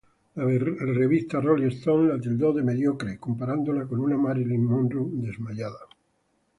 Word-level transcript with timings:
La 0.33 0.45
revista 0.45 1.39
Rolling 1.39 1.69
Stone 1.69 2.07
la 2.09 2.19
tildó 2.19 2.51
de 2.53 2.63
mediocre 2.63 3.19
comparándola 3.19 3.85
con 3.85 3.99
una 3.99 4.17
Marilyn 4.17 4.65
Monroe 4.65 5.09
desmayada. 5.11 5.77